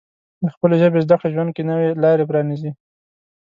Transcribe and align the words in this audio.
د 0.43 0.45
خپلې 0.55 0.75
ژبې 0.81 1.03
زده 1.05 1.15
کړه 1.19 1.33
ژوند 1.35 1.49
کې 1.55 1.67
نوې 1.69 1.87
لارې 2.03 2.27
پرانیزي. 2.29 2.71